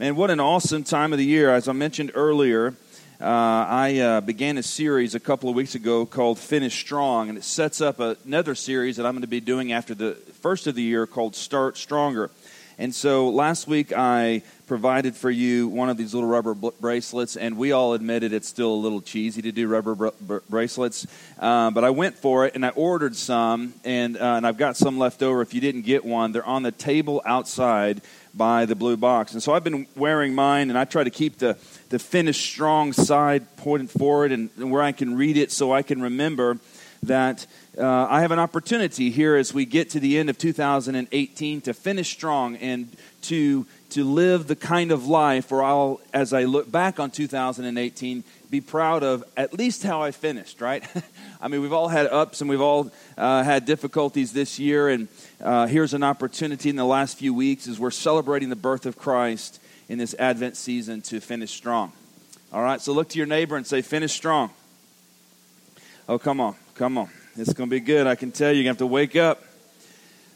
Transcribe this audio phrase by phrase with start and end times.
[0.00, 1.52] Man, what an awesome time of the year.
[1.52, 2.68] As I mentioned earlier,
[3.20, 7.36] uh, I uh, began a series a couple of weeks ago called Finish Strong, and
[7.36, 10.74] it sets up another series that I'm going to be doing after the first of
[10.74, 12.30] the year called Start Stronger.
[12.78, 17.58] And so last week I provided for you one of these little rubber bracelets, and
[17.58, 21.06] we all admitted it's still a little cheesy to do rubber br- br- bracelets.
[21.38, 24.78] Uh, but I went for it and I ordered some, and, uh, and I've got
[24.78, 25.42] some left over.
[25.42, 28.00] If you didn't get one, they're on the table outside
[28.34, 29.32] by the blue box.
[29.32, 32.92] And so I've been wearing mine, and I try to keep the, the finished strong
[32.92, 36.58] side pointed forward and, and where I can read it so I can remember
[37.02, 37.46] that
[37.78, 41.74] uh, I have an opportunity here as we get to the end of 2018 to
[41.74, 46.70] finish strong and to, to live the kind of life where I'll, as I look
[46.70, 50.84] back on 2018, be proud of at least how I finished, right?
[51.42, 55.08] I mean, we've all had ups and we've all uh, had difficulties this year, and
[55.42, 58.98] uh, here's an opportunity in the last few weeks as we're celebrating the birth of
[58.98, 59.58] Christ
[59.88, 61.92] in this Advent season to finish strong.
[62.52, 64.50] All right, so look to your neighbor and say, finish strong.
[66.08, 67.08] Oh, come on, come on.
[67.36, 68.06] It's going to be good.
[68.06, 69.42] I can tell you, you're going to have to wake up.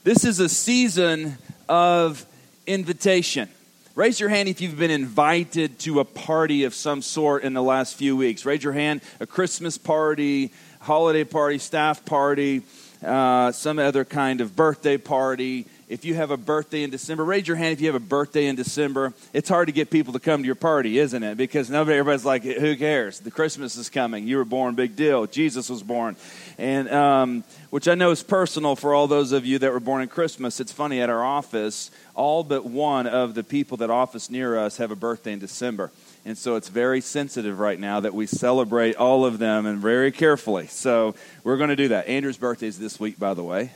[0.05, 1.37] This is a season
[1.69, 2.25] of
[2.67, 3.51] invitation.
[3.97, 7.63] Raise your hand if you've been invited to a party of some sort in the
[7.63, 8.45] last few weeks.
[8.45, 9.03] Raise your hand.
[9.21, 10.53] A Christmas party,
[10.85, 12.63] holiday party, staff party,
[13.03, 15.67] uh, some other kind of birthday party.
[15.89, 18.47] If you have a birthday in December, raise your hand if you have a birthday
[18.47, 19.13] in December.
[19.33, 21.37] It's hard to get people to come to your party, isn't it?
[21.37, 23.21] Because nobody, everybody's like, who cares?
[23.21, 24.27] The Christmas is coming.
[24.27, 25.27] You were born, big deal.
[25.27, 26.17] Jesus was born.
[26.59, 30.03] And, um, which I know is personal for all those of you that were born
[30.03, 30.61] in Christmas.
[30.61, 34.79] It's funny, at our office, all but one of the people that office near us
[34.79, 35.91] have a birthday in December.
[36.27, 40.11] And so it's very sensitive right now that we celebrate all of them and very
[40.11, 40.67] carefully.
[40.69, 42.09] So we're going to do that.
[42.09, 43.73] Andrew's birthday is this week, by the way.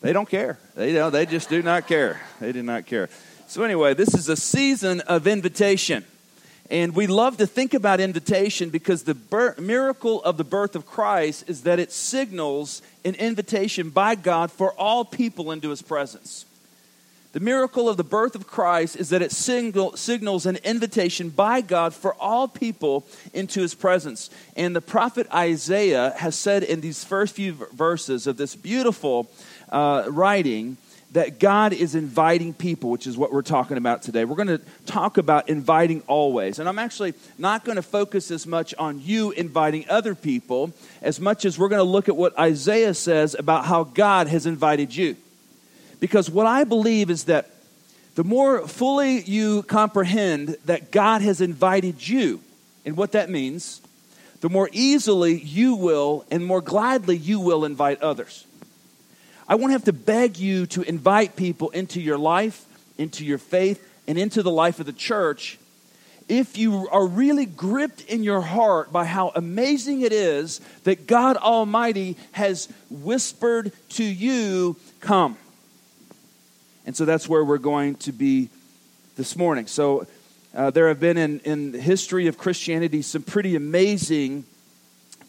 [0.00, 0.58] They don't care.
[0.74, 2.20] They, know, they just do not care.
[2.40, 3.08] They do not care.
[3.46, 6.04] So, anyway, this is a season of invitation.
[6.70, 11.44] And we love to think about invitation because the miracle of the birth of Christ
[11.46, 16.46] is that it signals an invitation by God for all people into his presence.
[17.32, 21.62] The miracle of the birth of Christ is that it signal, signals an invitation by
[21.62, 24.28] God for all people into his presence.
[24.54, 29.30] And the prophet Isaiah has said in these first few verses of this beautiful
[29.70, 30.76] uh, writing
[31.12, 34.24] that God is inviting people, which is what we're talking about today.
[34.24, 36.58] We're going to talk about inviting always.
[36.58, 41.20] And I'm actually not going to focus as much on you inviting other people as
[41.20, 44.94] much as we're going to look at what Isaiah says about how God has invited
[44.94, 45.16] you.
[46.02, 47.48] Because what I believe is that
[48.16, 52.40] the more fully you comprehend that God has invited you,
[52.84, 53.80] and what that means,
[54.40, 58.44] the more easily you will and more gladly you will invite others.
[59.46, 62.64] I won't have to beg you to invite people into your life,
[62.98, 65.56] into your faith, and into the life of the church
[66.28, 71.36] if you are really gripped in your heart by how amazing it is that God
[71.36, 75.36] Almighty has whispered to you, Come.
[76.86, 78.48] And so that's where we're going to be
[79.16, 79.66] this morning.
[79.66, 80.06] So
[80.54, 84.44] uh, there have been in, in the history of Christianity some pretty amazing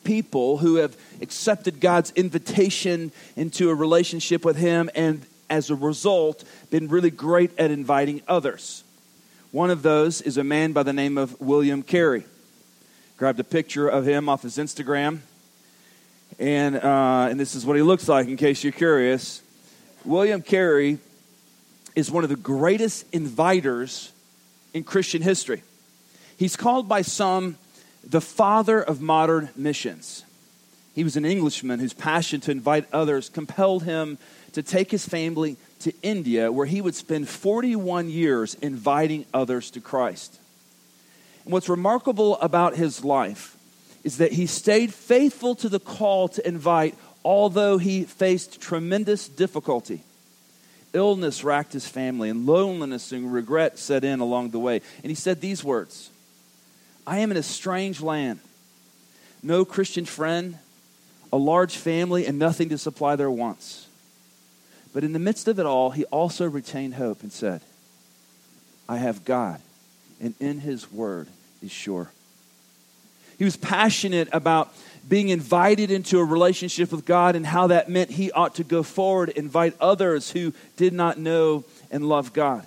[0.03, 6.43] people who have accepted God's invitation into a relationship with Him and as a result
[6.71, 8.83] been really great at inviting others.
[9.51, 12.25] One of those is a man by the name of William Carey.
[13.17, 15.19] Grabbed a picture of him off his Instagram.
[16.39, 19.43] And, uh, and this is what he looks like in case you're curious.
[20.03, 20.97] William Carey
[21.95, 24.11] is one of the greatest inviters
[24.73, 25.63] in Christian history.
[26.37, 27.57] He's called by some
[28.03, 30.25] the father of modern missions.
[30.95, 34.17] He was an Englishman whose passion to invite others compelled him
[34.53, 39.81] to take his family to India, where he would spend 41 years inviting others to
[39.81, 40.39] Christ.
[41.43, 43.57] And what's remarkable about his life
[44.03, 50.03] is that he stayed faithful to the call to invite, although he faced tremendous difficulty.
[50.93, 54.81] Illness racked his family, and loneliness and regret set in along the way.
[55.01, 56.09] And he said these words
[57.05, 58.39] I am in a strange land.
[59.41, 60.57] No Christian friend,
[61.31, 63.87] a large family, and nothing to supply their wants.
[64.93, 67.61] But in the midst of it all, he also retained hope and said,
[68.87, 69.59] I have God,
[70.21, 71.27] and in his word
[71.61, 72.11] is sure.
[73.37, 74.73] He was passionate about
[75.07, 78.83] being invited into a relationship with God and how that meant he ought to go
[78.83, 82.65] forward, invite others who did not know and love God.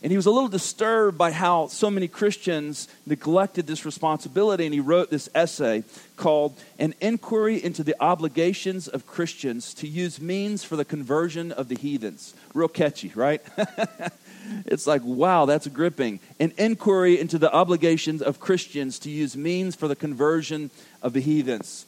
[0.00, 4.72] And he was a little disturbed by how so many Christians neglected this responsibility, and
[4.72, 5.82] he wrote this essay
[6.16, 11.68] called An Inquiry into the Obligations of Christians to Use Means for the Conversion of
[11.68, 12.34] the Heathens.
[12.54, 13.42] Real catchy, right?
[14.66, 16.20] it's like, wow, that's gripping.
[16.40, 20.70] An inquiry into the obligations of Christians to use means for the conversion
[21.02, 21.86] of the heathens.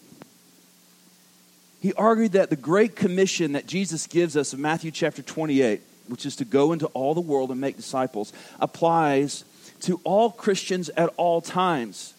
[1.80, 5.80] He argued that the great commission that Jesus gives us in Matthew chapter 28
[6.10, 9.44] which is to go into all the world and make disciples, applies
[9.82, 12.14] to all Christians at all times.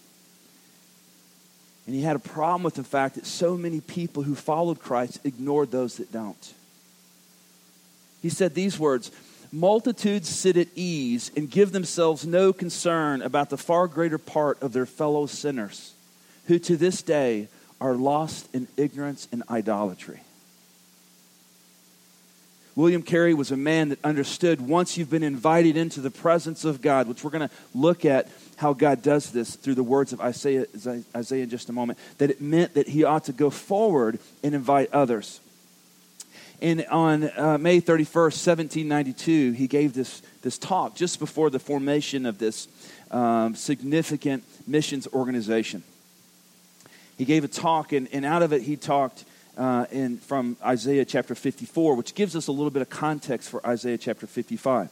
[1.85, 5.19] And he had a problem with the fact that so many people who followed Christ
[5.25, 6.53] ignored those that don't.
[8.21, 9.11] He said these words
[9.51, 14.71] Multitudes sit at ease and give themselves no concern about the far greater part of
[14.71, 15.93] their fellow sinners,
[16.45, 17.49] who to this day
[17.81, 20.21] are lost in ignorance and idolatry.
[22.75, 26.81] William Carey was a man that understood once you've been invited into the presence of
[26.81, 30.21] God, which we're going to look at how God does this through the words of
[30.21, 30.65] Isaiah,
[31.13, 34.55] Isaiah in just a moment, that it meant that he ought to go forward and
[34.55, 35.41] invite others.
[36.61, 42.27] And on uh, May 31st, 1792, he gave this, this talk just before the formation
[42.27, 42.67] of this
[43.09, 45.81] um, significant missions organization.
[47.17, 49.25] He gave a talk, and, and out of it, he talked
[49.57, 53.65] uh, in, from Isaiah chapter 54, which gives us a little bit of context for
[53.65, 54.89] Isaiah chapter 55.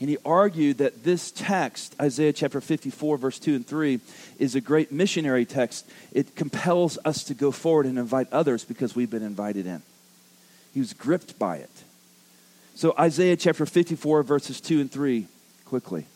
[0.00, 4.00] And he argued that this text, Isaiah chapter 54, verse 2 and 3,
[4.38, 5.88] is a great missionary text.
[6.12, 9.82] It compels us to go forward and invite others because we've been invited in.
[10.72, 11.70] He was gripped by it.
[12.74, 15.26] So, Isaiah chapter 54, verses 2 and 3,
[15.66, 16.06] quickly.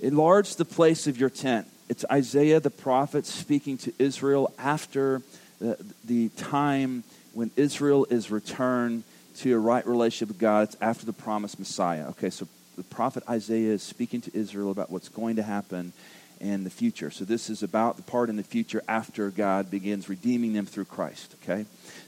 [0.00, 1.66] Enlarge the place of your tent.
[1.88, 5.22] It's Isaiah the prophet speaking to Israel after
[5.60, 9.04] the, the time when Israel is returned
[9.36, 10.68] to a right relationship with God.
[10.68, 12.08] It's after the promised Messiah.
[12.08, 12.46] Okay, so
[12.76, 15.92] the prophet Isaiah is speaking to Israel about what's going to happen
[16.40, 17.10] in the future.
[17.10, 20.84] So this is about the part in the future after God begins redeeming them through
[20.84, 21.34] Christ.
[21.42, 21.66] Okay?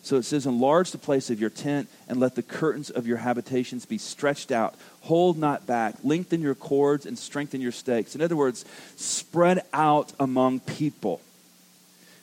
[0.08, 3.18] So it says, Enlarge the place of your tent and let the curtains of your
[3.18, 4.74] habitations be stretched out.
[5.02, 5.96] Hold not back.
[6.02, 8.14] Lengthen your cords and strengthen your stakes.
[8.14, 8.64] In other words,
[8.96, 11.20] spread out among people.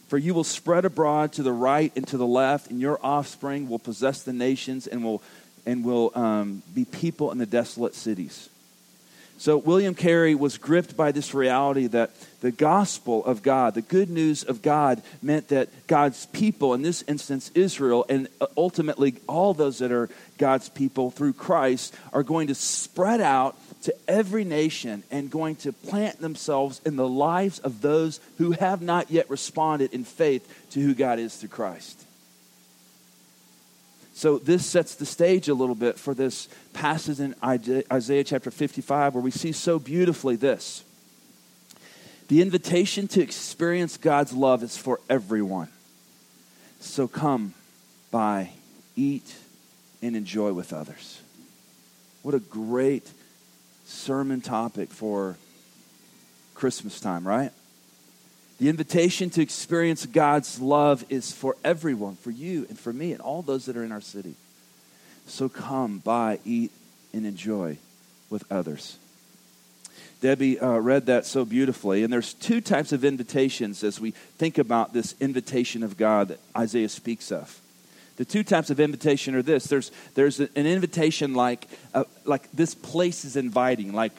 [0.07, 3.69] For you will spread abroad to the right and to the left, and your offspring
[3.69, 5.21] will possess the nations and will,
[5.67, 8.49] and will um, be people in the desolate cities.
[9.37, 14.09] So, William Carey was gripped by this reality that the gospel of God, the good
[14.09, 19.79] news of God, meant that God's people, in this instance Israel, and ultimately all those
[19.79, 25.29] that are God's people through Christ, are going to spread out to every nation and
[25.29, 30.05] going to plant themselves in the lives of those who have not yet responded in
[30.05, 32.04] faith to who God is through Christ.
[34.17, 39.13] So, this sets the stage a little bit for this passage in Isaiah chapter 55,
[39.13, 40.85] where we see so beautifully this.
[42.29, 45.67] The invitation to experience God's love is for everyone.
[46.79, 47.55] So, come,
[48.09, 48.51] buy,
[48.95, 49.35] eat,
[50.01, 51.21] and enjoy with others.
[52.21, 53.11] What a great
[53.85, 55.35] sermon topic for
[56.53, 57.51] Christmas time, right?
[58.59, 63.21] The invitation to experience God's love is for everyone, for you and for me and
[63.21, 64.35] all those that are in our city.
[65.27, 66.71] So come, buy, eat,
[67.13, 67.77] and enjoy
[68.29, 68.97] with others.
[70.21, 72.03] Debbie uh, read that so beautifully.
[72.03, 76.39] And there's two types of invitations as we think about this invitation of God that
[76.57, 77.59] Isaiah speaks of.
[78.17, 82.73] The two types of invitation are this there's, there's an invitation like, uh, like this
[82.73, 84.13] place is inviting, like,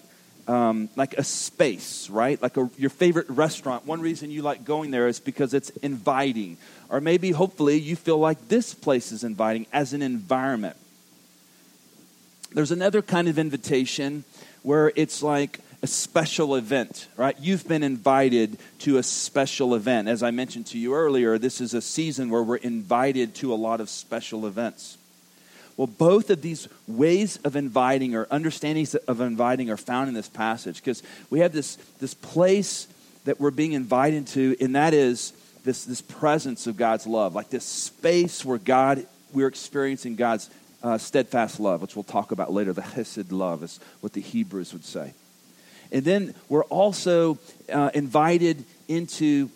[0.48, 2.40] um, like a space, right?
[2.40, 3.86] Like a, your favorite restaurant.
[3.86, 6.56] One reason you like going there is because it's inviting.
[6.88, 10.76] Or maybe, hopefully, you feel like this place is inviting as an environment.
[12.52, 14.24] There's another kind of invitation
[14.62, 17.36] where it's like a special event, right?
[17.38, 20.08] You've been invited to a special event.
[20.08, 23.56] As I mentioned to you earlier, this is a season where we're invited to a
[23.56, 24.96] lot of special events.
[25.76, 30.28] Well, both of these ways of inviting or understandings of inviting are found in this
[30.28, 32.88] passage because we have this, this place
[33.24, 35.32] that we're being invited to, and that is
[35.64, 40.48] this, this presence of God's love, like this space where God, we're experiencing God's
[40.82, 42.72] uh, steadfast love, which we'll talk about later.
[42.72, 45.12] The Hesed love is what the Hebrews would say.
[45.92, 47.38] And then we're also
[47.70, 49.50] uh, invited into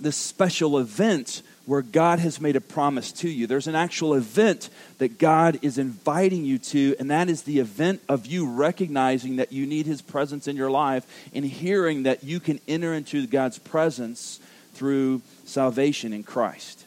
[0.00, 3.46] this special event where God has made a promise to you.
[3.46, 4.68] There's an actual event
[4.98, 9.52] that God is inviting you to, and that is the event of you recognizing that
[9.52, 13.58] you need His presence in your life and hearing that you can enter into God's
[13.58, 14.40] presence
[14.74, 16.84] through salvation in Christ.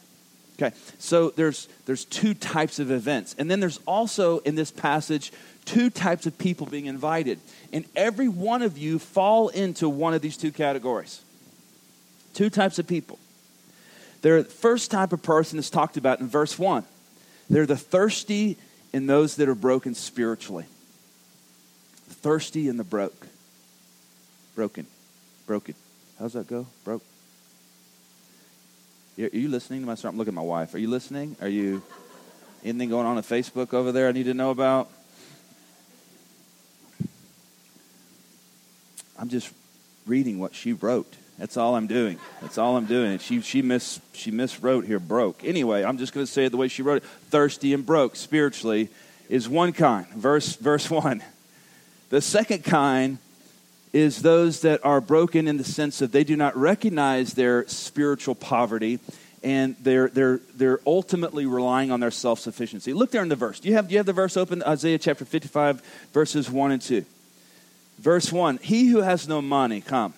[0.60, 5.32] Okay, so there's there's two types of events, and then there's also in this passage
[5.64, 7.38] two types of people being invited,
[7.72, 11.20] and every one of you fall into one of these two categories.
[12.34, 13.18] Two types of people.
[14.22, 16.84] The first type of person is talked about in verse one.
[17.48, 18.56] They're the thirsty
[18.92, 20.66] and those that are broken spiritually.
[22.08, 23.26] The thirsty and the broke.
[24.54, 24.86] Broken.
[25.46, 25.74] Broken.
[26.18, 26.66] How's that go?
[26.84, 27.02] Broke.
[29.18, 30.14] Are you listening to my sermon?
[30.14, 30.74] I'm looking at my wife.
[30.74, 31.36] Are you listening?
[31.40, 31.82] Are you
[32.64, 34.90] anything going on on Facebook over there I need to know about?
[39.18, 39.52] I'm just
[40.06, 41.12] reading what she wrote.
[41.38, 42.18] That's all I'm doing.
[42.42, 43.18] That's all I'm doing.
[43.18, 45.44] She she miss she miswrote here broke.
[45.44, 47.04] Anyway, I'm just going to say it the way she wrote it.
[47.30, 48.88] Thirsty and broke spiritually
[49.28, 50.06] is one kind.
[50.08, 51.22] Verse verse 1.
[52.10, 53.18] The second kind
[53.92, 58.34] is those that are broken in the sense that they do not recognize their spiritual
[58.34, 58.98] poverty
[59.42, 62.92] and they're, they're, they're ultimately relying on their self sufficiency.
[62.92, 63.60] Look there in the verse.
[63.60, 64.62] Do you, have, do you have the verse open?
[64.62, 67.04] Isaiah chapter 55, verses 1 and 2.
[67.98, 70.14] Verse 1 He who has no money, come.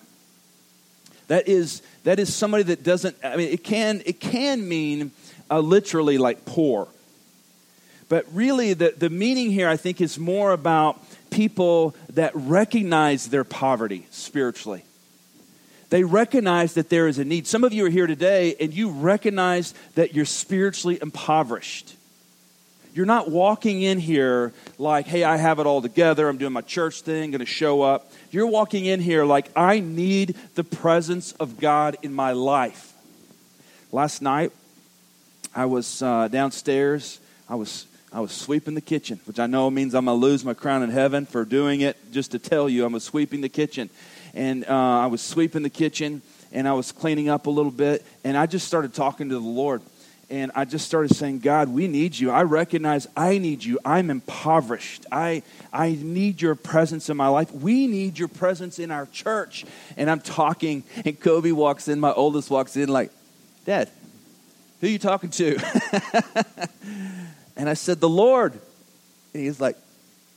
[1.31, 5.11] That is, that is somebody that doesn't, I mean, it can, it can mean
[5.49, 6.89] uh, literally like poor.
[8.09, 13.45] But really, the, the meaning here, I think, is more about people that recognize their
[13.45, 14.83] poverty spiritually.
[15.89, 17.47] They recognize that there is a need.
[17.47, 21.95] Some of you are here today and you recognize that you're spiritually impoverished.
[22.93, 26.27] You're not walking in here like, hey, I have it all together.
[26.27, 28.10] I'm doing my church thing, going to show up.
[28.31, 32.93] You're walking in here like, I need the presence of God in my life.
[33.91, 34.53] Last night,
[35.53, 37.19] I was uh, downstairs.
[37.49, 40.43] I was I was sweeping the kitchen, which I know means I'm going to lose
[40.43, 41.95] my crown in heaven for doing it.
[42.11, 43.89] Just to tell you, I was sweeping the kitchen.
[44.33, 46.21] And uh, I was sweeping the kitchen
[46.51, 48.05] and I was cleaning up a little bit.
[48.25, 49.81] And I just started talking to the Lord.
[50.31, 52.31] And I just started saying, God, we need you.
[52.31, 53.77] I recognize I need you.
[53.85, 55.05] I'm impoverished.
[55.11, 57.51] I, I need your presence in my life.
[57.51, 59.65] We need your presence in our church.
[59.97, 63.11] And I'm talking, and Kobe walks in, my oldest walks in, like,
[63.65, 63.89] Dad,
[64.79, 65.59] who are you talking to?
[67.61, 68.53] And I said, The Lord.
[69.33, 69.77] And he's like,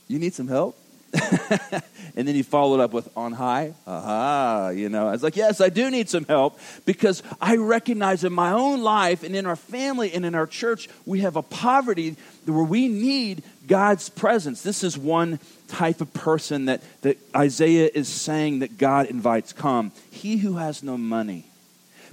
[0.07, 0.77] You need some help?
[2.15, 3.73] and then he followed up with on high.
[3.87, 5.07] Aha, you know.
[5.07, 8.81] I was like, yes, I do need some help because I recognize in my own
[8.81, 12.87] life and in our family and in our church, we have a poverty where we
[12.87, 14.61] need God's presence.
[14.61, 19.91] This is one type of person that, that Isaiah is saying that God invites come.
[20.11, 21.45] He who has no money.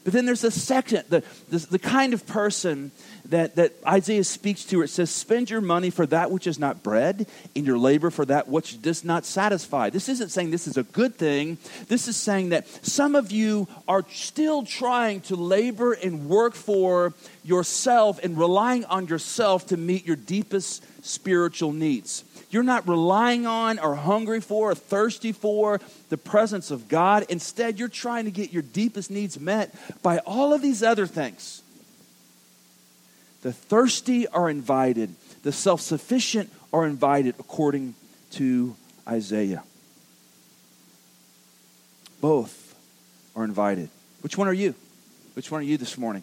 [0.04, 2.90] But then there's the second, the, the, the kind of person
[3.26, 6.82] that, that Isaiah speaks to, it says, Spend your money for that which is not
[6.82, 9.90] bread, and your labor for that which does not satisfy.
[9.90, 11.58] This isn't saying this is a good thing.
[11.88, 17.14] This is saying that some of you are still trying to labor and work for
[17.44, 22.24] yourself and relying on yourself to meet your deepest spiritual needs.
[22.52, 25.80] You're not relying on or hungry for or thirsty for
[26.10, 27.24] the presence of God.
[27.30, 31.62] Instead, you're trying to get your deepest needs met by all of these other things.
[33.40, 37.94] The thirsty are invited, the self sufficient are invited, according
[38.32, 38.76] to
[39.08, 39.64] Isaiah.
[42.20, 42.74] Both
[43.34, 43.88] are invited.
[44.20, 44.74] Which one are you?
[45.34, 46.22] Which one are you this morning?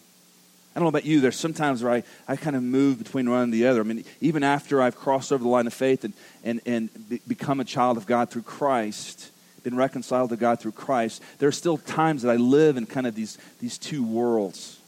[0.75, 1.19] I don't know about you.
[1.19, 3.81] There's sometimes where I, I kind of move between one and the other.
[3.81, 7.21] I mean, even after I've crossed over the line of faith and, and, and be,
[7.27, 9.31] become a child of God through Christ,
[9.63, 13.07] been reconciled to God through Christ, there are still times that I live in kind
[13.07, 14.79] of these, these two worlds.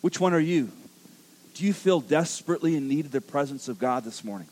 [0.00, 0.70] Which one are you?
[1.54, 4.48] Do you feel desperately in need of the presence of God this morning?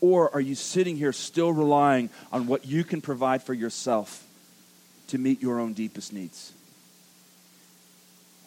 [0.00, 4.24] Or are you sitting here still relying on what you can provide for yourself
[5.08, 6.52] to meet your own deepest needs?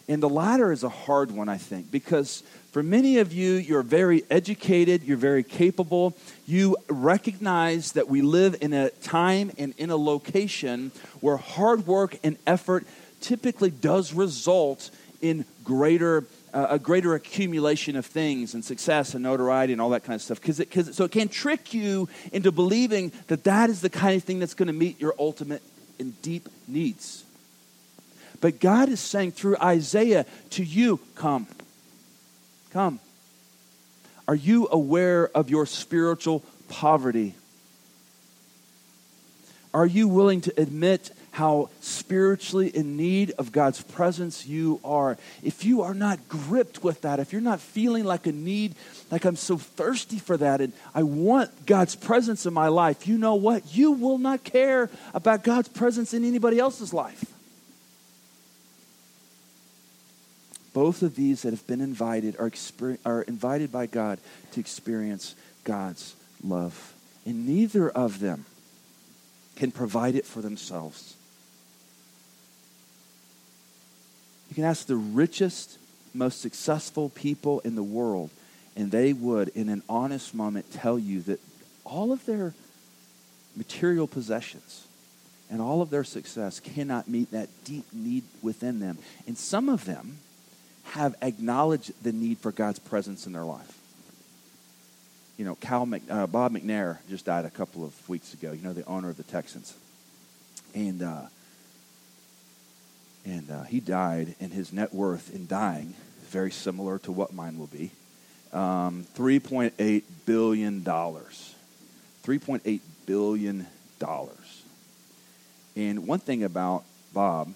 [0.08, 3.82] And the latter is a hard one, I think, because for many of you, you're
[3.82, 6.16] very educated, you're very capable.
[6.46, 12.18] You recognize that we live in a time and in a location where hard work
[12.22, 12.86] and effort
[13.20, 19.74] typically does result in greater uh, a greater accumulation of things and success and notoriety
[19.74, 20.40] and all that kind of stuff.
[20.40, 24.16] Cause it, cause so it can trick you into believing that that is the kind
[24.16, 25.62] of thing that's going to meet your ultimate
[25.98, 27.25] and deep needs.
[28.40, 31.46] But God is saying through Isaiah to you, come.
[32.72, 33.00] Come.
[34.28, 37.34] Are you aware of your spiritual poverty?
[39.72, 45.18] Are you willing to admit how spiritually in need of God's presence you are.
[45.42, 48.74] If you are not gripped with that, if you're not feeling like a need,
[49.10, 53.18] like I'm so thirsty for that, and I want God's presence in my life, you
[53.18, 53.76] know what?
[53.76, 57.35] You will not care about God's presence in anybody else's life.
[60.76, 64.18] Both of these that have been invited are, exper- are invited by God
[64.52, 66.14] to experience God's
[66.44, 66.92] love.
[67.24, 68.44] And neither of them
[69.56, 71.16] can provide it for themselves.
[74.50, 75.78] You can ask the richest,
[76.12, 78.28] most successful people in the world,
[78.76, 81.40] and they would, in an honest moment, tell you that
[81.86, 82.52] all of their
[83.56, 84.86] material possessions
[85.48, 88.98] and all of their success cannot meet that deep need within them.
[89.26, 90.18] And some of them
[90.92, 93.78] have acknowledged the need for God's presence in their life.
[95.36, 98.52] You know, Cal Mc, uh, Bob McNair just died a couple of weeks ago.
[98.52, 99.74] You know, the owner of the Texans,
[100.74, 101.22] and uh,
[103.24, 105.94] and uh, he died, and his net worth in dying
[106.30, 107.90] very similar to what mine will be,
[108.52, 111.54] um, three point eight billion dollars.
[112.22, 113.66] Three point eight billion
[113.98, 114.62] dollars.
[115.76, 117.52] And one thing about Bob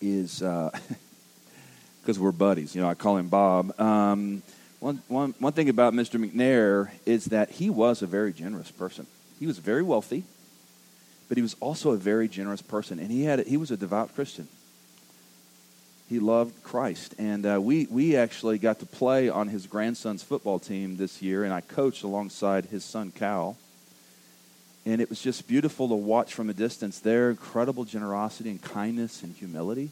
[0.00, 0.42] is.
[2.08, 2.74] Because we're buddies.
[2.74, 3.78] You know, I call him Bob.
[3.78, 4.42] Um,
[4.80, 6.18] one, one, one thing about Mr.
[6.18, 9.06] McNair is that he was a very generous person.
[9.38, 10.24] He was very wealthy,
[11.28, 14.14] but he was also a very generous person, and he had he was a devout
[14.14, 14.48] Christian.
[16.08, 20.58] He loved Christ, and uh, we we actually got to play on his grandson's football
[20.58, 23.58] team this year, and I coached alongside his son Cal.
[24.86, 29.22] And it was just beautiful to watch from a distance their incredible generosity and kindness
[29.22, 29.90] and humility.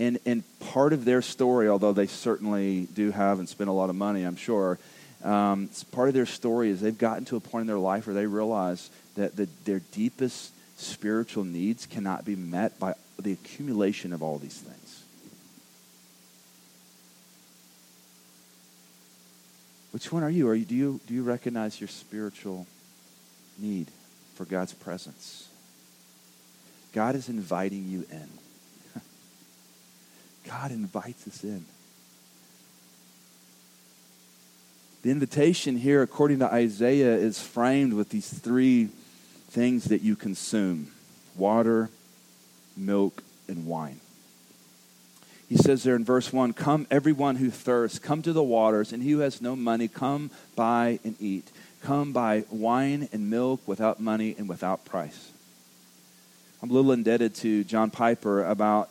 [0.00, 3.90] And, and part of their story, although they certainly do have and spend a lot
[3.90, 4.78] of money, I'm sure,
[5.24, 8.14] um, part of their story is they've gotten to a point in their life where
[8.14, 14.22] they realize that the, their deepest spiritual needs cannot be met by the accumulation of
[14.22, 15.02] all these things.
[19.90, 20.48] Which one are you?
[20.48, 22.66] Are you do you do you recognize your spiritual
[23.58, 23.88] need
[24.36, 25.48] for God's presence?
[26.92, 28.28] God is inviting you in.
[30.48, 31.64] God invites us in.
[35.02, 38.88] The invitation here, according to Isaiah, is framed with these three
[39.50, 40.90] things that you consume
[41.36, 41.90] water,
[42.76, 44.00] milk, and wine.
[45.48, 49.02] He says there in verse 1 Come, everyone who thirsts, come to the waters, and
[49.02, 51.50] he who has no money, come buy and eat.
[51.80, 55.30] Come buy wine and milk without money and without price.
[56.60, 58.90] I'm a little indebted to John Piper about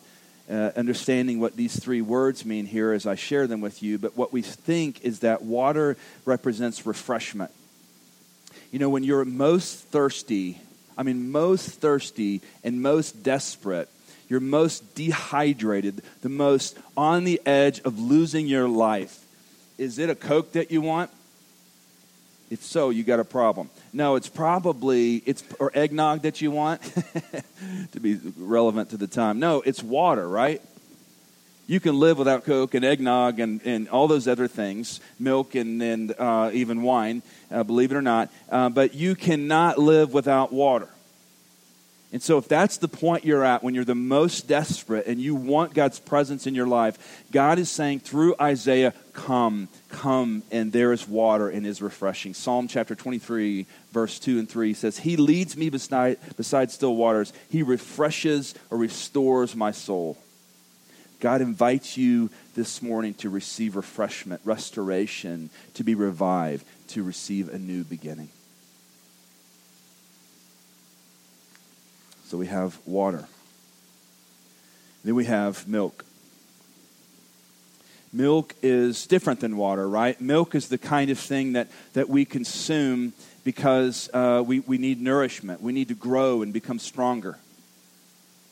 [0.50, 3.98] uh, understanding what these three words mean here as I share them with you.
[3.98, 7.52] But what we think is that water represents refreshment.
[8.72, 10.60] You know, when you're most thirsty,
[10.98, 13.90] I mean, most thirsty and most desperate,
[14.30, 19.24] you're most dehydrated, the most on the edge of losing your life.
[19.78, 21.12] Is it a Coke that you want?
[22.50, 23.70] If so, you got a problem.
[23.92, 26.82] No, it's probably it's or eggnog that you want
[27.92, 29.40] to be relevant to the time.
[29.40, 30.62] No, it's water, right?
[31.68, 35.82] You can live without Coke and eggnog and, and all those other things, milk and,
[35.82, 38.32] and uh, even wine, uh, believe it or not.
[38.50, 40.88] Uh, but you cannot live without water.
[42.13, 45.36] And so, if that's the point you're at when you're the most desperate and you
[45.36, 50.93] want God's presence in your life, God is saying through Isaiah, Come, come, and there
[50.93, 52.34] is water and is refreshing.
[52.34, 57.34] Psalm chapter 23, verse 2 and 3 says, He leads me beside, beside still waters,
[57.50, 60.17] He refreshes or restores my soul.
[61.20, 67.58] God invites you this morning to receive refreshment, restoration, to be revived, to receive a
[67.58, 68.30] new beginning.
[72.28, 73.26] So we have water.
[75.06, 76.04] Then we have milk.
[78.12, 80.20] Milk is different than water, right?
[80.20, 83.13] Milk is the kind of thing that, that we consume
[83.46, 85.62] because uh, we, we need nourishment.
[85.62, 87.38] We need to grow and become stronger.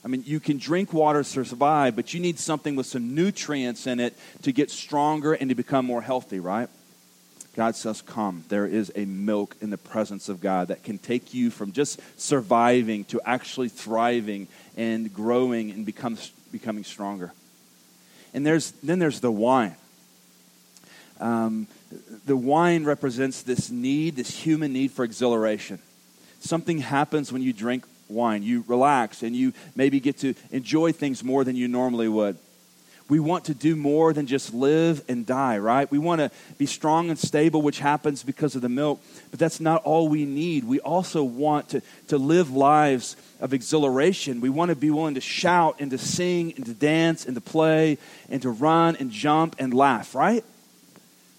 [0.05, 3.87] I mean, you can drink water to survive, but you need something with some nutrients
[3.87, 6.69] in it to get stronger and to become more healthy, right?
[7.55, 8.43] God says, Come.
[8.49, 11.99] There is a milk in the presence of God that can take you from just
[12.19, 16.17] surviving to actually thriving and growing and become,
[16.51, 17.31] becoming stronger.
[18.33, 19.75] And there's, then there's the wine.
[21.21, 21.67] Um,
[22.25, 25.79] the wine represents this need, this human need for exhilaration.
[26.41, 28.43] Something happens when you drink wine.
[28.43, 32.37] You relax and you maybe get to enjoy things more than you normally would.
[33.07, 35.89] We want to do more than just live and die, right?
[35.91, 39.59] We want to be strong and stable, which happens because of the milk, but that's
[39.59, 40.63] not all we need.
[40.63, 44.41] We also want to, to live lives of exhilaration.
[44.41, 47.41] We want to be willing to shout and to sing and to dance and to
[47.41, 50.43] play and to run and jump and laugh, right?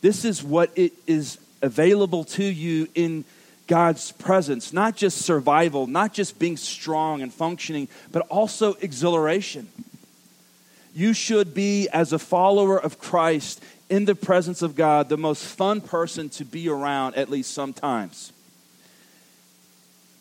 [0.02, 3.24] This is what it is available to you in
[3.66, 9.68] God's presence, not just survival, not just being strong and functioning, but also exhilaration.
[10.96, 15.44] You should be, as a follower of Christ, in the presence of God, the most
[15.44, 18.32] fun person to be around, at least sometimes.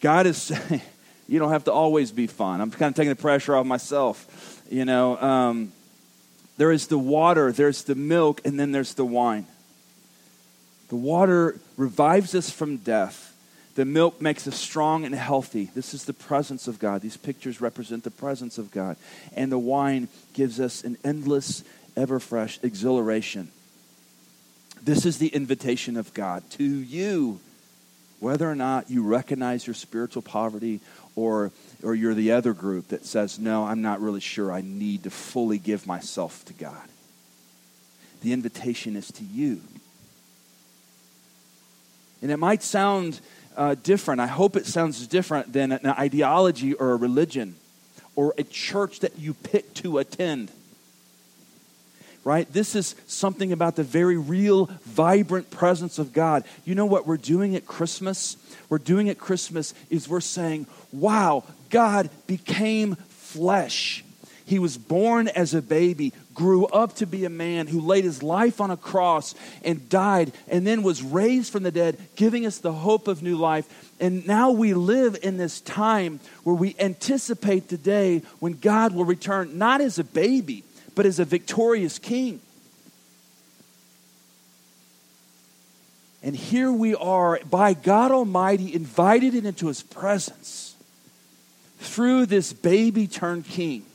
[0.01, 0.81] God is saying,
[1.29, 2.59] you don't have to always be fun.
[2.59, 4.61] I'm kind of taking the pressure off myself.
[4.69, 5.71] You know, um,
[6.57, 9.47] there is the water, there's the milk, and then there's the wine.
[10.89, 13.33] The water revives us from death.
[13.75, 15.69] The milk makes us strong and healthy.
[15.75, 17.01] This is the presence of God.
[17.01, 18.95] These pictures represent the presence of God.
[19.35, 21.63] And the wine gives us an endless,
[21.97, 23.51] ever fresh exhilaration.
[24.81, 27.41] This is the invitation of God to you,
[28.21, 30.79] whether or not you recognize your spiritual poverty
[31.17, 31.51] or,
[31.83, 35.09] or you're the other group that says, No, I'm not really sure I need to
[35.09, 36.87] fully give myself to God.
[38.21, 39.59] The invitation is to you.
[42.21, 43.19] And it might sound
[43.55, 44.21] uh, different.
[44.21, 47.55] I hope it sounds different than an ideology or a religion
[48.15, 50.51] or a church that you pick to attend.
[52.23, 52.51] Right?
[52.51, 56.43] This is something about the very real, vibrant presence of God.
[56.65, 58.35] You know what we're doing at Christmas?
[58.67, 64.03] We're doing at Christmas is we're saying, wow, God became flesh.
[64.45, 68.21] He was born as a baby, grew up to be a man who laid his
[68.21, 72.59] life on a cross and died, and then was raised from the dead, giving us
[72.59, 73.93] the hope of new life.
[73.99, 79.05] And now we live in this time where we anticipate the day when God will
[79.05, 82.41] return, not as a baby, but as a victorious king.
[86.21, 90.75] And here we are, by God Almighty, invited into his presence
[91.79, 93.85] through this baby turned king.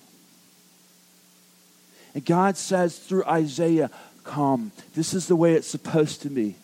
[2.15, 3.91] And God says through Isaiah,
[4.25, 4.73] Come.
[4.95, 6.57] This is the way it's supposed to be.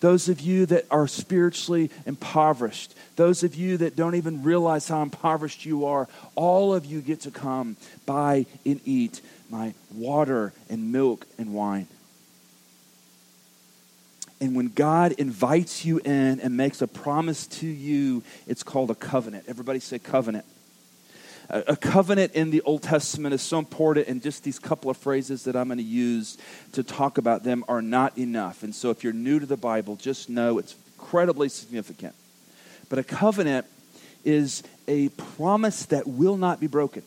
[0.00, 5.02] Those of you that are spiritually impoverished, those of you that don't even realize how
[5.02, 9.20] impoverished you are, all of you get to come buy and eat
[9.50, 11.86] my water and milk and wine.
[14.40, 18.94] And when God invites you in and makes a promise to you, it's called a
[18.94, 19.44] covenant.
[19.48, 20.46] Everybody say covenant.
[21.52, 25.44] A, covenant in the Old Testament is so important, and just these couple of phrases
[25.44, 26.38] that I'm going to use
[26.72, 28.62] to talk about them are not enough.
[28.62, 32.14] And so, if you're new to the Bible, just know it's incredibly significant.
[32.88, 33.66] But a covenant
[34.24, 37.02] is a promise that will not be broken.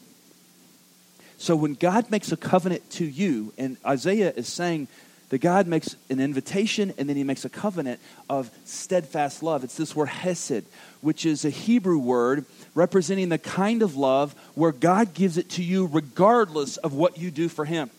[1.38, 4.90] So, when God makes a covenant to you, and Isaiah is saying,
[5.34, 9.64] that God makes an invitation and then he makes a covenant of steadfast love.
[9.64, 10.64] It's this word hesed,
[11.02, 15.64] which is a Hebrew word representing the kind of love where God gives it to
[15.64, 17.90] you regardless of what you do for him.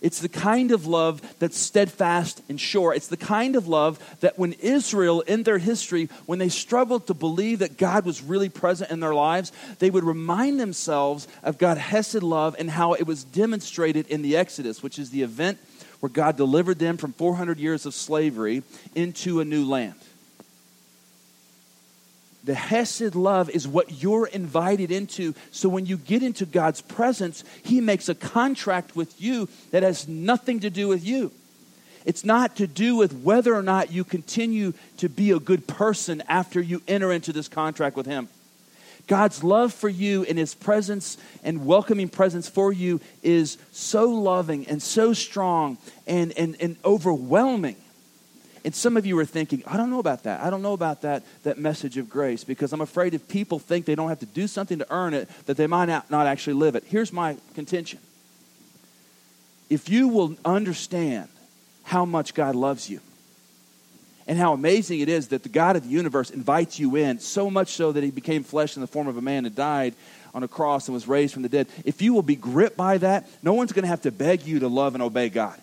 [0.00, 2.94] It's the kind of love that's steadfast and sure.
[2.94, 7.14] It's the kind of love that when Israel, in their history, when they struggled to
[7.14, 9.50] believe that God was really present in their lives,
[9.80, 14.36] they would remind themselves of God's Hesed love and how it was demonstrated in the
[14.36, 15.58] Exodus, which is the event
[16.00, 18.62] where God delivered them from 400 years of slavery
[18.94, 19.94] into a new land.
[22.42, 25.34] The Hesed love is what you're invited into.
[25.50, 30.08] So when you get into God's presence, He makes a contract with you that has
[30.08, 31.32] nothing to do with you.
[32.06, 36.22] It's not to do with whether or not you continue to be a good person
[36.28, 38.28] after you enter into this contract with Him.
[39.10, 44.68] God's love for you and his presence and welcoming presence for you is so loving
[44.68, 47.74] and so strong and, and, and overwhelming.
[48.64, 50.40] And some of you are thinking, I don't know about that.
[50.42, 53.84] I don't know about that, that message of grace because I'm afraid if people think
[53.84, 56.52] they don't have to do something to earn it, that they might not, not actually
[56.52, 56.84] live it.
[56.86, 57.98] Here's my contention.
[59.68, 61.28] If you will understand
[61.82, 63.00] how much God loves you,
[64.26, 67.50] and how amazing it is that the God of the universe invites you in, so
[67.50, 69.94] much so that he became flesh in the form of a man and died
[70.34, 71.66] on a cross and was raised from the dead.
[71.84, 74.60] If you will be gripped by that, no one's going to have to beg you
[74.60, 75.58] to love and obey God.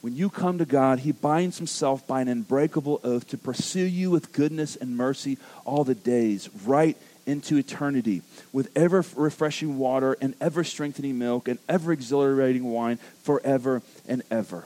[0.00, 4.10] When you come to God, He binds Himself by an unbreakable oath to pursue you
[4.10, 6.96] with goodness and mercy all the days, right
[7.28, 13.82] into eternity with ever refreshing water and ever strengthening milk and ever exhilarating wine forever
[14.08, 14.64] and ever.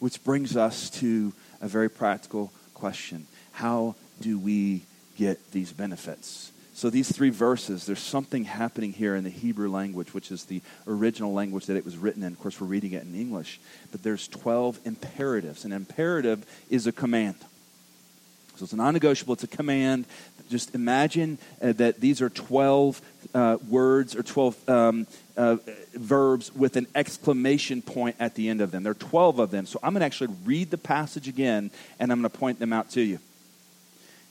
[0.00, 4.82] Which brings us to a very practical question How do we
[5.16, 6.50] get these benefits?
[6.72, 10.60] So, these three verses, there's something happening here in the Hebrew language, which is the
[10.88, 12.32] original language that it was written in.
[12.32, 13.60] Of course, we're reading it in English.
[13.92, 15.64] But there's 12 imperatives.
[15.64, 17.36] An imperative is a command.
[18.56, 20.06] So, it's a non negotiable, it's a command
[20.50, 23.00] just imagine uh, that these are 12
[23.34, 25.56] uh, words or 12 um, uh,
[25.94, 28.82] verbs with an exclamation point at the end of them.
[28.82, 29.66] There are 12 of them.
[29.66, 32.72] So I'm going to actually read the passage again and I'm going to point them
[32.72, 33.18] out to you.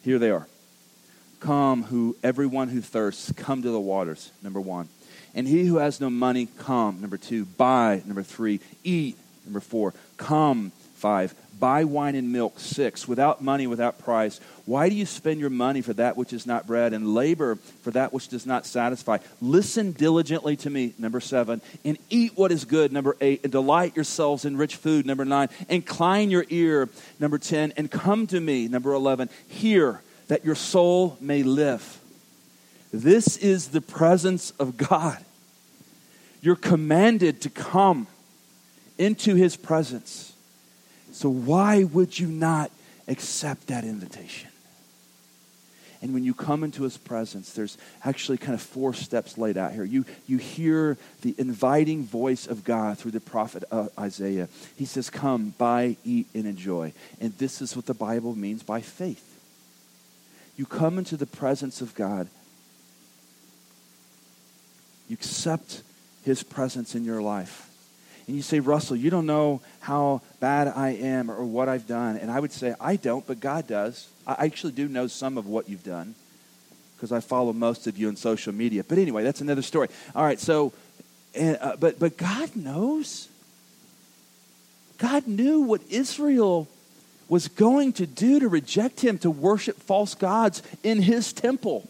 [0.04, 0.48] Here they are
[1.40, 4.88] Come, who everyone who thirsts, come to the waters, number one.
[5.36, 7.46] And he who has no money, come, number two.
[7.46, 8.60] Buy, number three.
[8.84, 9.94] Eat, number four.
[10.18, 10.72] Come,
[11.04, 11.36] five.
[11.60, 13.10] Buy wine and milk, six.
[13.10, 14.40] Without money, without price.
[14.66, 17.92] Why do you spend your money for that which is not bread, and labor for
[17.92, 19.18] that which does not satisfy?
[19.42, 23.98] Listen diligently to me, number seven, and eat what is good, number eight, and delight
[23.98, 25.50] yourselves in rich food, number nine.
[25.68, 26.88] Incline your ear,
[27.20, 29.30] number ten, and come to me, number eleven.
[29.50, 32.00] Hear that your soul may live.
[32.94, 35.18] This is the presence of God.
[36.42, 38.08] You're commanded to come
[38.98, 40.33] into his presence.
[41.14, 42.72] So, why would you not
[43.08, 44.50] accept that invitation?
[46.02, 49.72] And when you come into his presence, there's actually kind of four steps laid out
[49.72, 49.86] here.
[49.86, 54.50] You, you hear the inviting voice of God through the prophet uh, Isaiah.
[54.76, 56.92] He says, Come, buy, eat, and enjoy.
[57.22, 59.40] And this is what the Bible means by faith.
[60.58, 62.28] You come into the presence of God,
[65.08, 65.84] you accept
[66.26, 67.70] his presence in your life.
[68.28, 72.18] And you say, Russell, you don't know how bad I am or what I've done.
[72.18, 74.08] And I would say, I don't, but God does.
[74.26, 76.16] I actually do know some of what you've done
[76.96, 78.84] because I follow most of you on social media.
[78.84, 79.90] But anyway, that's another story.
[80.16, 80.72] All right, so,
[81.36, 83.28] and, uh, but, but God knows.
[85.00, 86.70] God knew what Israel
[87.28, 91.86] was going to do to reject him, to worship false gods in his temple.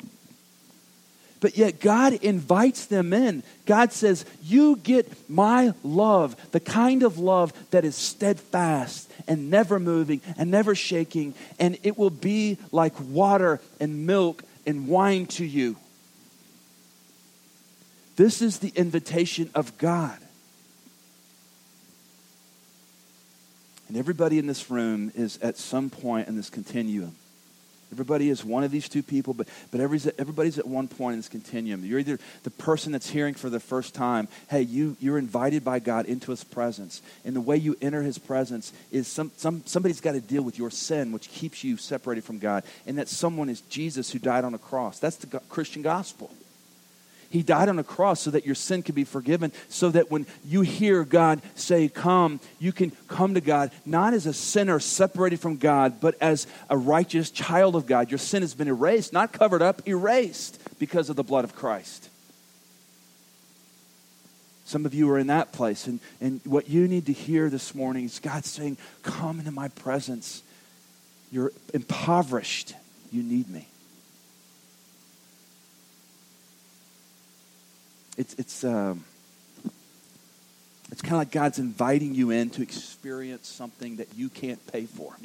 [1.44, 3.44] But yet God invites them in.
[3.66, 9.78] God says, You get my love, the kind of love that is steadfast and never
[9.78, 15.44] moving and never shaking, and it will be like water and milk and wine to
[15.44, 15.76] you.
[18.16, 20.18] This is the invitation of God.
[23.90, 27.18] And everybody in this room is at some point in this continuum.
[27.94, 31.30] Everybody is one of these two people, but, but everybody's at one point in this
[31.30, 31.86] continuum.
[31.86, 35.78] You're either the person that's hearing for the first time, hey, you, you're invited by
[35.78, 37.04] God into his presence.
[37.24, 40.58] And the way you enter his presence is some, some, somebody's got to deal with
[40.58, 42.64] your sin, which keeps you separated from God.
[42.88, 44.98] And that someone is Jesus who died on a cross.
[44.98, 46.32] That's the Christian gospel.
[47.34, 50.28] He died on a cross so that your sin could be forgiven, so that when
[50.46, 55.40] you hear God say, Come, you can come to God, not as a sinner separated
[55.40, 58.12] from God, but as a righteous child of God.
[58.12, 62.08] Your sin has been erased, not covered up, erased because of the blood of Christ.
[64.66, 67.74] Some of you are in that place, and, and what you need to hear this
[67.74, 70.44] morning is God saying, Come into my presence.
[71.32, 72.76] You're impoverished.
[73.12, 73.70] You need me.
[78.18, 79.04] It's, it's, um,
[80.92, 84.86] it's kind of like God's inviting you in to experience something that you can't pay
[84.86, 85.16] for.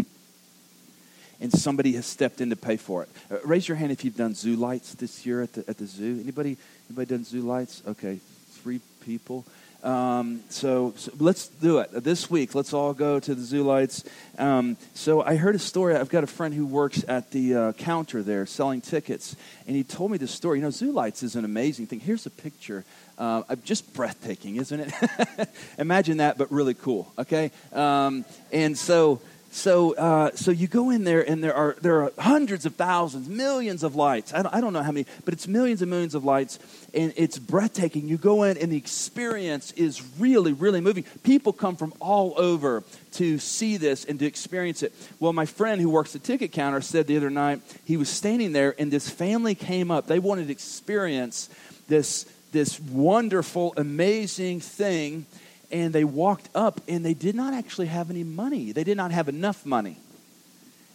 [1.41, 3.09] And somebody has stepped in to pay for it.
[3.31, 5.87] Uh, raise your hand if you've done zoo lights this year at the, at the
[5.87, 6.19] zoo.
[6.21, 6.57] Anybody,
[6.89, 7.83] anybody done zoo lights?
[7.87, 8.19] Okay,
[8.51, 9.45] three people.
[9.83, 12.55] Um, so, so, let's do it this week.
[12.55, 14.03] Let's all go to the zoo lights.
[14.37, 15.95] Um, so I heard a story.
[15.95, 19.37] I've got a friend who works at the uh, counter there selling tickets,
[19.69, 20.59] and he told me this story.
[20.59, 22.01] You know, zoo lights is an amazing thing.
[22.01, 22.85] Here's a picture.
[23.19, 25.49] Uh, just breathtaking, isn't it?
[25.79, 27.13] Imagine that, but really cool.
[27.17, 32.03] Okay, um, and so so, uh, so you go in there, and there are there
[32.03, 34.35] are hundreds of thousands, millions of lights.
[34.35, 36.59] I don't, I don't know how many, but it's millions and millions of lights,
[36.93, 38.09] and it's breathtaking.
[38.09, 41.05] You go in, and the experience is really, really moving.
[41.23, 44.95] People come from all over to see this and to experience it.
[45.19, 48.53] Well, my friend who works the ticket counter said the other night he was standing
[48.53, 50.07] there, and this family came up.
[50.07, 51.49] They wanted to experience
[51.89, 55.27] this this wonderful, amazing thing
[55.71, 58.73] and they walked up and they did not actually have any money.
[58.73, 59.99] They did not have enough money.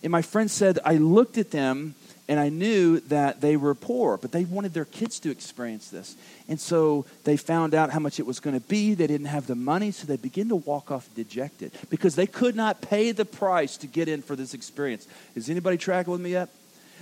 [0.02, 1.96] And my friend said, I looked at them
[2.28, 6.16] and I knew that they were poor, but they wanted their kids to experience this.
[6.48, 8.94] And so they found out how much it was going to be.
[8.94, 12.56] They didn't have the money, so they began to walk off dejected because they could
[12.56, 15.06] not pay the price to get in for this experience.
[15.36, 16.50] Is anybody tracking with me yet?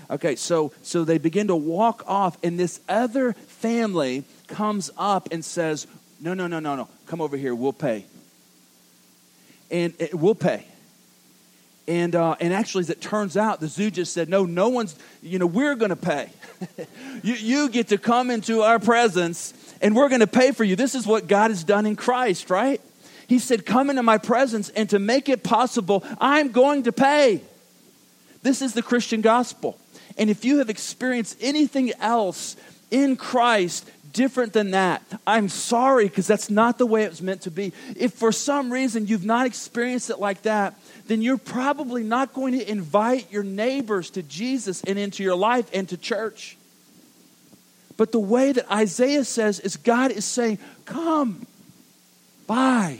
[0.09, 5.45] Okay, so so they begin to walk off, and this other family comes up and
[5.45, 5.87] says,
[6.21, 6.87] no, no, no, no, no.
[7.07, 7.55] Come over here.
[7.55, 8.05] We'll pay.
[9.71, 10.65] And it, we'll pay.
[11.87, 14.95] And, uh, and actually, as it turns out, the zoo just said, no, no one's,
[15.23, 16.29] you know, we're going to pay.
[17.23, 20.75] you, you get to come into our presence and we're going to pay for you.
[20.75, 22.79] This is what God has done in Christ, right?
[23.27, 27.41] He said, come into my presence and to make it possible, I'm going to pay.
[28.43, 29.77] This is the Christian gospel.
[30.17, 32.57] And if you have experienced anything else
[32.91, 35.01] in Christ, different than that.
[35.25, 37.73] I'm sorry because that's not the way it was meant to be.
[37.95, 40.75] If for some reason you've not experienced it like that,
[41.07, 45.69] then you're probably not going to invite your neighbors to Jesus and into your life
[45.73, 46.57] and to church.
[47.97, 51.45] But the way that Isaiah says is God is saying, Come,
[52.47, 52.99] buy,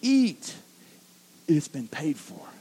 [0.00, 0.54] eat.
[1.48, 2.51] It's been paid for.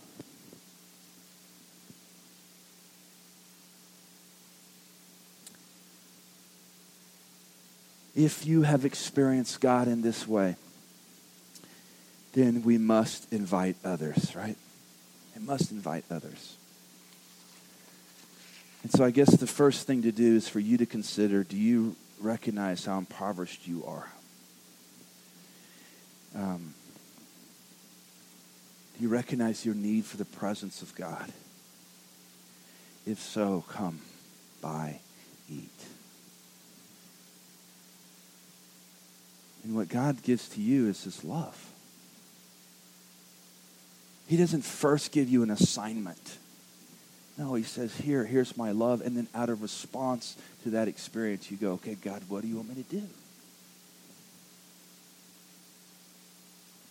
[8.15, 10.55] If you have experienced God in this way,
[12.33, 14.57] then we must invite others, right?
[15.35, 16.55] We must invite others.
[18.83, 21.57] And so I guess the first thing to do is for you to consider do
[21.57, 24.09] you recognize how impoverished you are?
[26.35, 26.73] Um,
[28.97, 31.31] do you recognize your need for the presence of God?
[33.05, 33.99] If so, come,
[34.61, 34.99] buy,
[35.49, 35.69] eat.
[39.63, 41.71] And what God gives to you is His love.
[44.27, 46.37] He doesn't first give you an assignment.
[47.37, 49.01] No, he says, Here, here's my love.
[49.01, 52.55] And then out of response to that experience, you go, Okay, God, what do you
[52.55, 53.07] want me to do?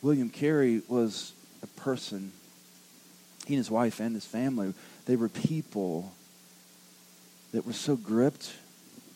[0.03, 2.33] William Carey was a person,
[3.47, 4.73] he and his wife and his family,
[5.07, 6.13] they were people
[7.53, 8.53] that were so gripped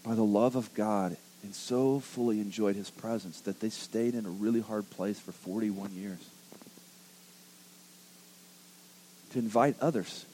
[0.02, 4.26] by the love of God and so fully enjoyed his presence that they stayed in
[4.26, 6.18] a really hard place for 41 years
[9.30, 10.26] to invite others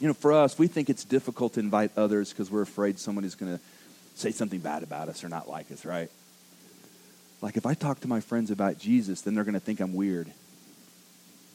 [0.00, 3.24] you know, for us, we think it's difficult to invite others because we're afraid someone
[3.24, 3.62] is going to
[4.14, 6.10] say something bad about us or not like us, right?
[7.42, 9.94] Like if I talk to my friends about Jesus, then they're going to think I'm
[9.94, 10.32] weird.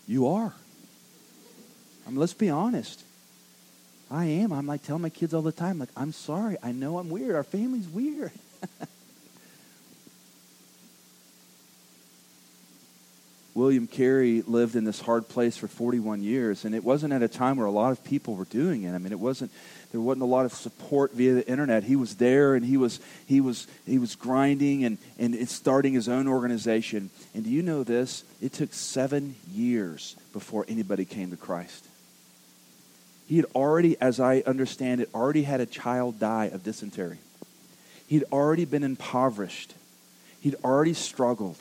[0.08, 0.54] You are.
[2.06, 3.04] I mean, let's be honest.
[4.10, 4.54] I am.
[4.54, 6.58] I'm like telling my kids all the time, like, I'm sorry.
[6.62, 7.36] I know I'm weird.
[7.36, 8.32] Our family's weird.
[13.56, 17.30] William Carey lived in this hard place for 41 years, and it wasn't at a
[17.30, 18.94] time where a lot of people were doing it.
[18.94, 19.50] I mean, it wasn't
[19.94, 21.86] there wasn't a lot of support via the internet.
[21.86, 26.10] He was there, and he was he was he was grinding and and starting his
[26.10, 27.10] own organization.
[27.34, 28.26] And do you know this?
[28.42, 31.88] It took seven years before anybody came to Christ.
[33.28, 37.18] He had already, as I understand it, already had a child die of dysentery.
[38.08, 39.74] He'd already been impoverished.
[40.42, 41.58] He'd already struggled.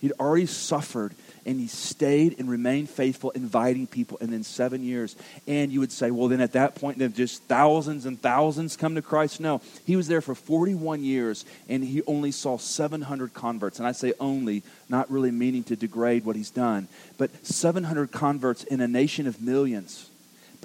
[0.00, 1.14] He'd already suffered
[1.46, 5.14] and he stayed and remained faithful, inviting people, and then seven years.
[5.46, 8.96] And you would say, well, then at that point, then just thousands and thousands come
[8.96, 9.38] to Christ?
[9.38, 9.62] No.
[9.86, 13.78] He was there for 41 years and he only saw 700 converts.
[13.78, 18.64] And I say only, not really meaning to degrade what he's done, but 700 converts
[18.64, 20.10] in a nation of millions.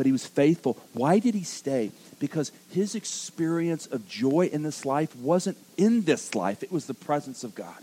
[0.02, 0.80] But he was faithful.
[0.94, 1.92] Why did he stay?
[2.18, 6.96] Because his experience of joy in this life wasn't in this life, it was the
[6.96, 7.78] presence of God.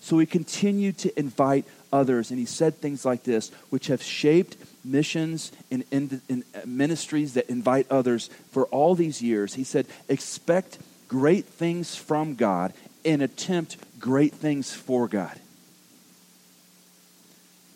[0.00, 4.56] So he continued to invite others, and he said things like this, which have shaped
[4.82, 9.52] missions and, and, and ministries that invite others for all these years.
[9.52, 12.72] He said, Expect great things from God
[13.04, 15.38] and attempt great things for God.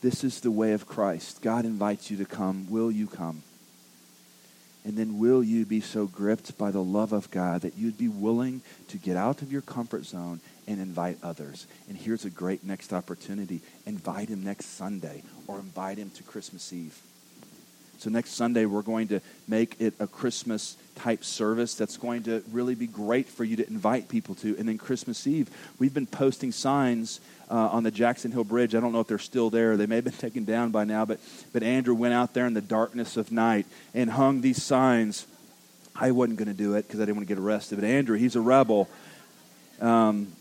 [0.01, 1.43] This is the way of Christ.
[1.43, 2.67] God invites you to come.
[2.71, 3.43] Will you come?
[4.85, 8.09] And then will you be so gripped by the love of God that you'd be
[8.09, 11.67] willing to get out of your comfort zone and invite others.
[11.89, 16.73] And here's a great next opportunity invite him next Sunday or invite him to Christmas
[16.73, 16.99] Eve.
[18.01, 22.43] So, next Sunday, we're going to make it a Christmas type service that's going to
[22.51, 24.57] really be great for you to invite people to.
[24.59, 28.75] And then Christmas Eve, we've been posting signs uh, on the Jackson Hill Bridge.
[28.75, 29.77] I don't know if they're still there.
[29.77, 31.21] They may have been taken down by now, but,
[31.53, 35.27] but Andrew went out there in the darkness of night and hung these signs.
[35.95, 37.79] I wasn't going to do it because I didn't want to get arrested.
[37.79, 38.89] But Andrew, he's a rebel.
[39.79, 40.33] Um,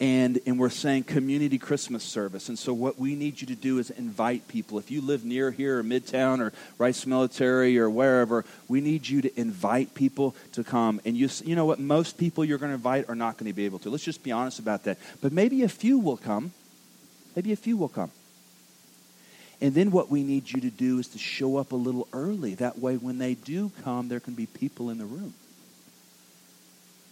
[0.00, 2.48] and, and we're saying community Christmas service.
[2.48, 4.78] And so, what we need you to do is invite people.
[4.78, 9.22] If you live near here or Midtown or Rice Military or wherever, we need you
[9.22, 11.00] to invite people to come.
[11.04, 11.78] And you, you know what?
[11.78, 13.90] Most people you're going to invite are not going to be able to.
[13.90, 14.98] Let's just be honest about that.
[15.20, 16.52] But maybe a few will come.
[17.36, 18.10] Maybe a few will come.
[19.60, 22.54] And then what we need you to do is to show up a little early.
[22.56, 25.34] That way, when they do come, there can be people in the room.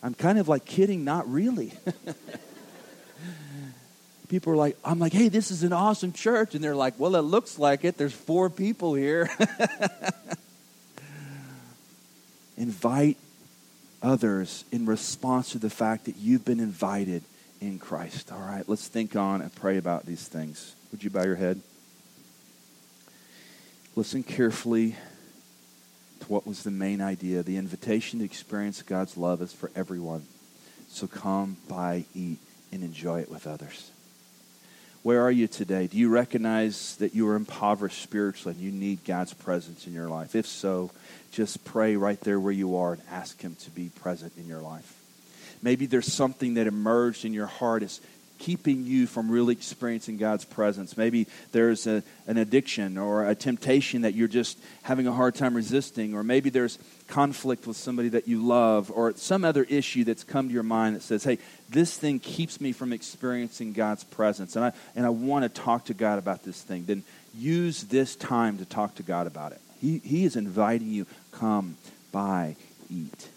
[0.02, 1.72] I'm kind of like kidding, not really.
[4.28, 6.54] people are like, I'm like, hey, this is an awesome church.
[6.54, 7.98] And they're like, well, it looks like it.
[7.98, 9.28] There's four people here.
[12.56, 13.18] Invite
[14.02, 17.22] others in response to the fact that you've been invited
[17.60, 18.32] in Christ.
[18.32, 20.74] All right, let's think on and pray about these things.
[20.90, 21.60] Would you bow your head?
[23.94, 24.96] Listen carefully
[26.20, 27.42] to what was the main idea.
[27.42, 30.24] The invitation to experience God's love is for everyone.
[30.88, 32.38] So come, buy, eat,
[32.72, 33.90] and enjoy it with others.
[35.02, 35.88] Where are you today?
[35.88, 40.08] Do you recognize that you are impoverished spiritually and you need God's presence in your
[40.08, 40.36] life?
[40.36, 40.92] If so,
[41.32, 44.60] just pray right there where you are and ask Him to be present in your
[44.60, 45.00] life.
[45.60, 48.00] Maybe there's something that emerged in your heart as
[48.42, 50.96] keeping you from really experiencing God's presence.
[50.96, 55.54] Maybe there's a, an addiction or a temptation that you're just having a hard time
[55.54, 60.24] resisting, or maybe there's conflict with somebody that you love, or some other issue that's
[60.24, 61.38] come to your mind that says, hey,
[61.70, 65.84] this thing keeps me from experiencing God's presence, and I, and I want to talk
[65.84, 66.84] to God about this thing.
[66.84, 69.60] Then use this time to talk to God about it.
[69.80, 71.76] He, he is inviting you, come,
[72.10, 72.56] buy,
[72.90, 73.28] eat.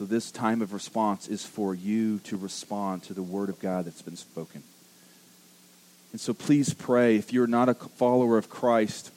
[0.00, 3.84] So, this time of response is for you to respond to the word of God
[3.84, 4.62] that's been spoken.
[6.12, 7.16] And so, please pray.
[7.16, 9.10] If you're not a follower of Christ,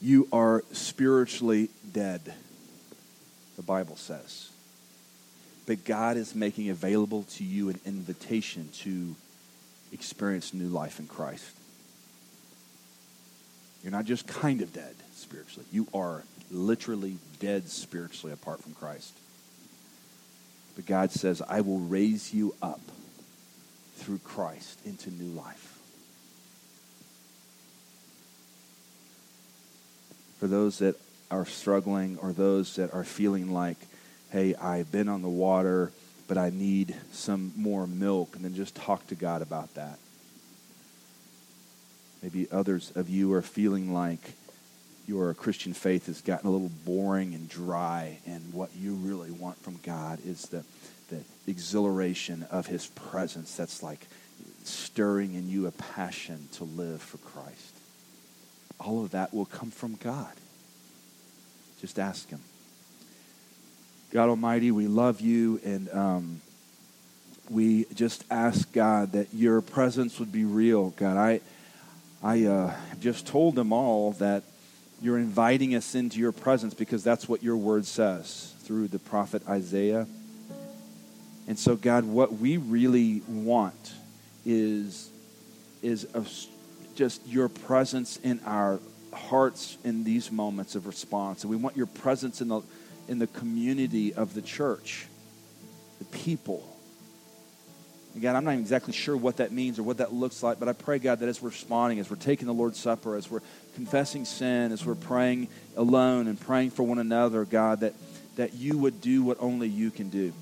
[0.00, 2.20] you are spiritually dead,
[3.56, 4.50] the Bible says.
[5.66, 9.16] But God is making available to you an invitation to
[9.90, 11.50] experience new life in Christ.
[13.82, 16.22] You're not just kind of dead spiritually, you are
[16.52, 19.14] literally dead spiritually apart from Christ.
[20.74, 22.80] But God says, I will raise you up
[23.96, 25.78] through Christ into new life.
[30.40, 30.96] For those that
[31.30, 33.76] are struggling or those that are feeling like,
[34.30, 35.92] hey, I've been on the water,
[36.26, 39.98] but I need some more milk, and then just talk to God about that.
[42.22, 44.32] Maybe others of you are feeling like,
[45.06, 49.58] your Christian faith has gotten a little boring and dry, and what you really want
[49.62, 50.64] from God is the,
[51.10, 54.06] the exhilaration of His presence that's like
[54.64, 57.74] stirring in you a passion to live for Christ.
[58.78, 60.32] All of that will come from God.
[61.80, 62.40] Just ask Him.
[64.12, 66.40] God Almighty, we love you, and um,
[67.50, 70.90] we just ask God that your presence would be real.
[70.90, 71.40] God, I,
[72.22, 74.44] I uh, just told them all that
[75.02, 79.42] you're inviting us into your presence because that's what your word says through the prophet
[79.48, 80.06] Isaiah.
[81.48, 83.92] And so, God, what we really want
[84.46, 85.10] is,
[85.82, 86.24] is a,
[86.94, 88.78] just your presence in our
[89.12, 91.42] hearts in these moments of response.
[91.42, 92.62] And we want your presence in the,
[93.08, 95.08] in the community of the church,
[95.98, 96.71] the people.
[98.14, 100.74] Again, I'm not exactly sure what that means or what that looks like, but I
[100.74, 103.40] pray, God, that as we're responding, as we're taking the Lord's Supper, as we're
[103.74, 107.94] confessing sin, as we're praying alone and praying for one another, God, that,
[108.36, 110.32] that you would do what only you can do.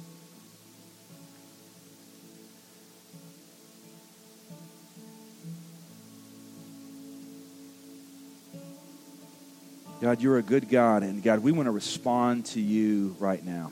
[10.01, 13.71] God, you're a good God, and God, we want to respond to you right now.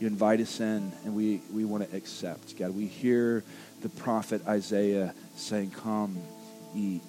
[0.00, 2.58] You invite us in, and we, we want to accept.
[2.58, 3.44] God, we hear
[3.82, 6.18] the prophet Isaiah saying, Come,
[6.74, 7.02] eat.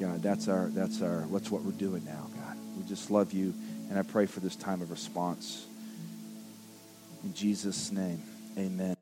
[0.00, 2.56] God, that's our that's our that's what we're doing now, God.
[2.76, 3.54] We just love you,
[3.88, 5.64] and I pray for this time of response.
[7.22, 8.20] In Jesus' name,
[8.58, 8.96] amen.